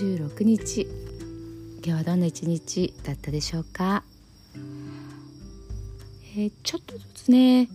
[0.00, 0.86] 26日。
[1.84, 4.02] 今日はどんな一日だったでしょうか、
[6.34, 7.68] えー、ちょっとずつね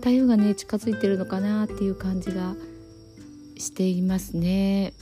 [0.00, 2.54] 台風がね近づいてるのかなっていう感じが
[3.56, 4.92] していますね。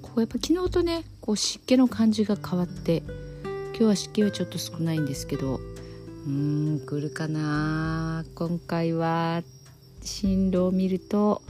[0.00, 3.02] こうやっぱ昨日とねこう湿気の感じが変わって
[3.72, 5.56] 今日は湿気はちょっと少ないんですけど。
[5.56, 8.24] うーん来るかな？
[8.34, 9.42] 今回は
[10.00, 11.42] 進路を見ると。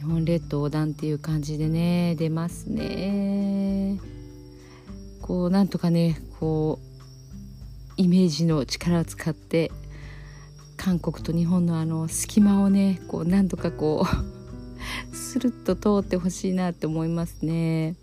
[0.00, 4.00] 日本列島横断っていう感じでね出ますね。
[5.20, 9.70] こうなんとかねこうイメージの力を使って
[10.78, 14.06] 韓国と日本のあの隙間をねこうなんとかこ
[15.12, 17.94] う スルッと通ってほしいなって思いますね。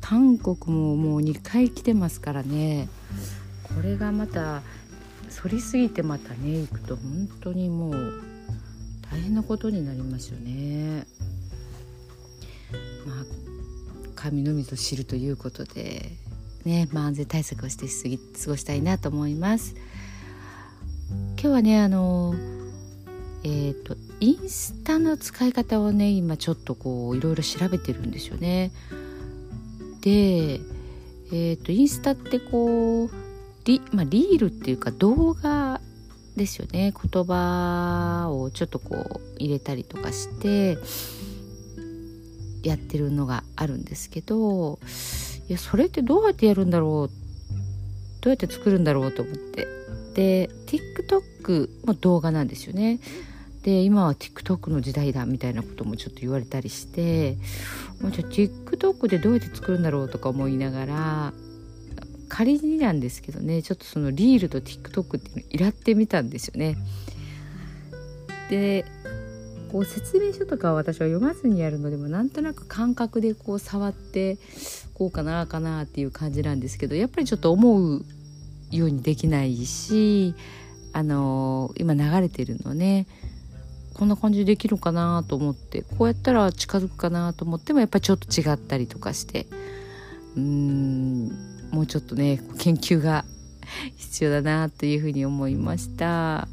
[0.00, 2.88] 韓国ももう2回来てますからね。
[3.64, 4.62] これがまた
[5.42, 8.29] 反りすぎてまたね行くと本当にもう
[9.10, 11.06] 大変なことになりますよね。
[13.06, 13.24] まあ
[14.14, 16.12] 神のみぞ知るということで
[16.64, 17.86] ね、まあ、安全対策をして
[18.44, 19.74] 過ごしたいなと思います。
[21.10, 22.34] 今日はねあの
[23.42, 28.70] えっ、ー、とインスタの使い方をね今ちょっとこういろいろ調べてるんですよね。
[30.02, 30.60] で
[31.32, 33.10] えっ、ー、とインスタってこう
[33.64, 35.69] リ,、まあ、リールっていうか動画
[36.36, 36.92] ですよね。
[36.92, 40.78] 言葉をちょっとこう入れたりとかして
[42.62, 44.78] やってるのがあるんですけど
[45.48, 47.14] いやそれってどうやってやるんだろう？
[48.20, 49.66] どうやって作るんだろうと思って。
[50.14, 53.00] で TikTok も動画なんですよね。
[53.62, 57.36] で今は TikTok の時代だみたいなこともちょっと言われたりして
[58.00, 61.32] もうじゃあ TikTok でどうやって作るんだろうとか思いながら
[62.30, 66.78] 仮になんですけどねちょっとそのリールと TikTok っていうのをいらってみたんですよね。
[68.48, 68.86] で
[69.70, 74.38] こう説明書とかは私は読まずにやるのでもなんとなく感覚でこう触って
[74.94, 78.04] こうかなかなっていう感じなんですけどやっぱりちょっと思う
[78.72, 80.34] ようにできないし
[80.92, 83.06] あの今流れてるのね
[83.94, 89.46] こんな感じでできるかなと思ってこうやったら近づくかなと思ってもやっぱりちょっと違ったりとかして
[90.36, 93.24] うーんもうちょっとね研究が
[93.96, 96.48] 必要だなというふうに思いました。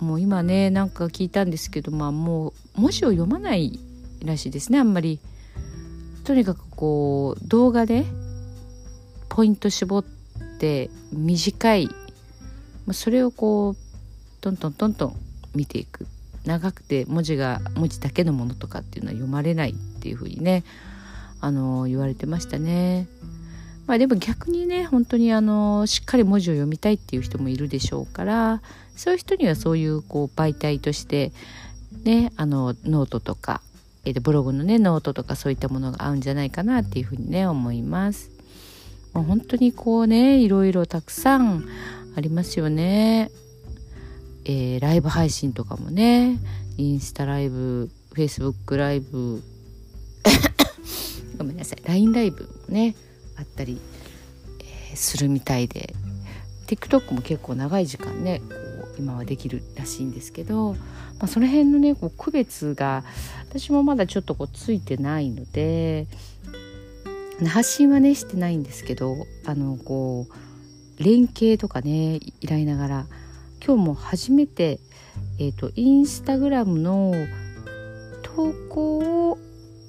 [0.00, 3.78] もう今ねなんか聞いたんですけどまあもう文字を読まない
[4.24, 5.20] らしいですねあんまり。
[6.24, 8.06] とにかくこう動画で
[9.28, 10.04] ポイント絞っ
[10.58, 11.88] て短い。
[12.92, 13.76] それをこう
[14.40, 15.16] トントントントン
[15.54, 16.06] 見ていく。
[16.44, 20.62] 長くて文字が文字だけのものとかっていうのは読まれないっていうふうにね
[21.40, 23.06] あの言われてましたね。
[23.86, 28.62] まあでも逆にね本当にあのしっかり文字を読みたいっていう人もいるでしょうから
[28.96, 31.32] そういう人にはそういうこう媒体として
[32.04, 33.60] ねあのノートとか、
[34.04, 38.30] えー、ブログのねノートとかそういったものが合うんじゃないかなっていうふうにね思います。
[39.12, 41.64] もう本当にこうねいろいろたくさん
[42.16, 43.30] ありますよね。
[44.44, 46.38] えー、ライブ配信とかもね
[46.76, 49.42] インスタライブフェイスブックライブ
[51.38, 52.94] ごめんなさい LINE ライブもね
[53.36, 53.80] あったり、
[54.92, 55.94] え、するみたいで
[56.66, 60.80] TikTok も結構長い時間ねこう今はできるらしいんですけど、ま
[61.22, 63.04] あ、その辺のねこう区別が
[63.48, 66.06] 私もまだちょっとこうついてないので
[67.48, 73.06] 発信はねしてないんですけどあのこう連携とかね依頼ながら
[73.64, 74.78] 今日も初めて、
[75.38, 77.12] えーと、とインスタグラムの
[78.22, 79.38] 投稿を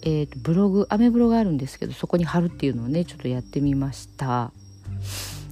[0.06, 4.52] えーと、ブログアメブロがあるんですけどそこに貼るっていうのをねちょっとやってみました。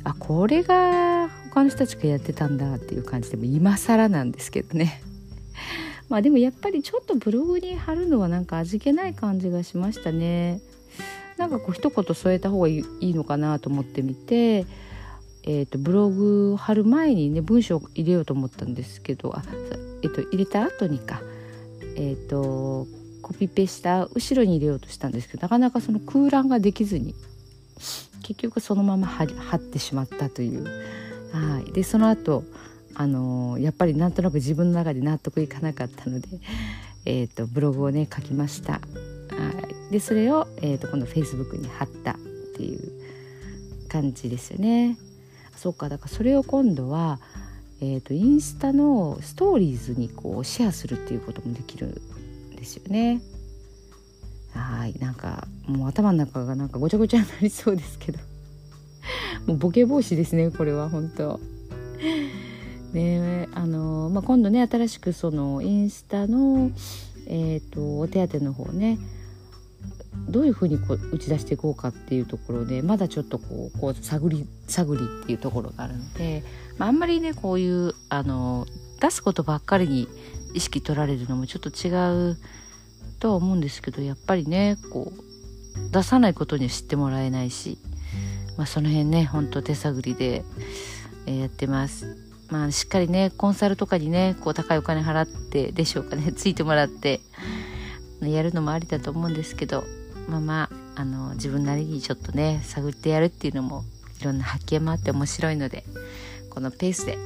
[0.06, 5.02] あこれが他の人たちがやってたんだっていう感じでも今更なんですけどね。
[6.08, 10.62] まあでもやっぱりちょっとブログに貼るのはなんか味気ない感じがしましたね。
[11.38, 14.68] なんかこう一言添えた方がいいのかなと思ってみて
[15.46, 19.44] えーと、ブログ貼る前にね文章を入れようと思ったんですけどあ、
[20.02, 21.22] えーと、入れた後にか。
[21.96, 22.88] えっ、ー、と
[23.24, 27.16] コピペした後ろに入れようとしたんですけどなかなかその空欄ができずに
[28.22, 29.26] 結局そのまま貼
[29.58, 30.66] ってしまったという。
[31.34, 32.44] はい、でその後
[32.96, 36.28] あのー、やっぱりなんとなく自分の中で納得いかなかったので、
[37.06, 38.74] えーと、ブログをね書きました。
[38.74, 38.80] は
[39.90, 42.16] い、でそれを、えーと、今度フェイスブックに貼ったっ
[42.56, 42.92] ていう
[43.90, 44.98] 感じですよね。
[45.56, 47.20] そうかだからそれを今度は、
[47.82, 52.00] えーとインスタのストーリーズにこうシェアするっていうこともできる
[52.64, 53.22] ですよね。
[54.54, 58.20] はいなんかもう頭の中がなんかごちゃごちゃになりそうですけど
[59.48, 61.40] もうボケ防止ですねこれは本当
[62.94, 66.70] ねあのまあ、今度ね新しくそのインスタの、
[67.26, 69.00] えーと、お手当の方ね
[70.30, 76.44] どういうふうにこう打ち出していこうかっていうところでまだちょっとこうこう探り探りっていうところがあるので、
[76.78, 78.68] まあ、あんまりねこういうあの
[79.02, 80.08] 出すことばっかりに
[80.54, 81.90] 意識取られるのもちょっと違
[82.32, 82.38] う
[83.20, 87.78] とは思うんですけどやっぱりねこう出さないことには知ってもらえないし、
[88.58, 90.44] まあ、その辺ねほんと手探りで、
[91.26, 92.18] えー、やってます。
[92.50, 97.20] まあ、しっかりねコンサルとかにねこう高いお金払ってでしょうかね ついてもらって
[98.22, 99.84] やるのもありだと思うんですけど
[100.28, 103.84] まあまああの自分なりにちょっとね探ってやるっていうのも
[104.22, 105.84] いろんな発見もあって面白いので
[106.52, 107.18] このペースで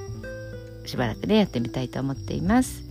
[0.86, 2.87] しばらくねやってみたいと思っています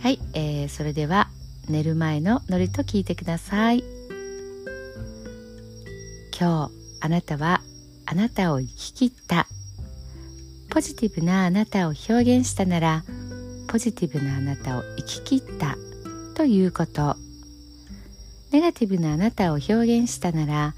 [0.00, 1.28] はい、えー、それでは
[1.68, 3.82] 寝る前のノリと聞いてください。
[6.38, 7.62] 今日あなたは
[8.06, 9.48] あなたを生き切った。
[10.70, 13.02] ポジティブなあなたを表現したなら
[13.66, 15.76] ポジティブなあなたを生き切った。
[16.34, 17.16] ということ。
[18.52, 20.74] ネガティブなあなたを表現したなら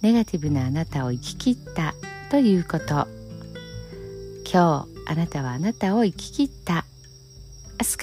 [0.00, 1.94] ネガティブなあなたを生き切った。
[2.30, 3.06] ということ。
[4.50, 6.83] 今日あなたはあなたを生き切った。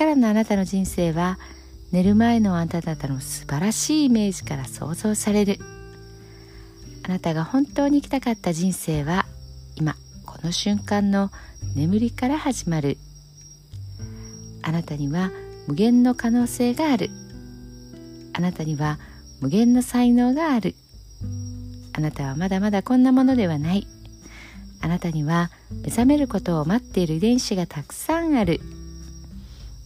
[0.01, 1.38] からのあなたの人生は
[1.92, 5.59] 寝る前のあなた方の素晴らしいイメージから想像される。
[7.03, 9.27] あなたが本当に生きたかった人生は
[9.75, 9.94] 今
[10.25, 11.30] この瞬間の
[11.75, 12.98] 眠りから始まる。
[14.63, 15.30] あなたには
[15.68, 17.12] 無限の可能性がある。
[18.33, 18.98] あなたには
[19.39, 20.74] 無限の才能がある。
[21.94, 23.86] あなたはまだまだこんなものではない。
[24.81, 25.51] あなたには
[25.83, 28.62] 目覚めることを待っている遺伝子がたくさんある。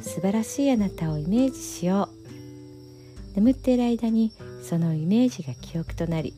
[0.00, 2.08] 素晴らしいあなたをイメージしよ
[3.34, 3.36] う。
[3.36, 6.34] 眠っている間にそのイメージが記憶となり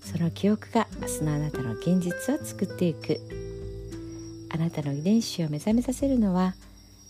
[0.00, 3.20] その記憶が明日のあなたの現実を作っていく。
[4.54, 6.54] あなたの遺伝子を目覚めさせるのは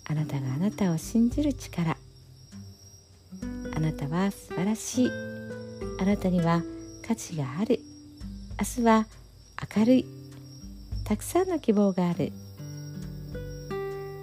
[0.09, 1.97] あなたがあなたを信じる力。
[3.75, 5.11] あなたは素晴らしい。
[6.01, 6.63] あなたには
[7.07, 7.81] 価値がある。
[8.61, 9.07] 明日は
[9.77, 10.07] 明るい。
[11.05, 12.33] たくさんの希望がある。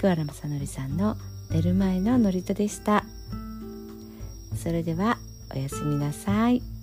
[0.00, 1.14] 桑原正則さんの
[1.50, 3.04] 寝る前の祝詞でした
[4.56, 5.18] それでは
[5.54, 6.79] おやすみなさい。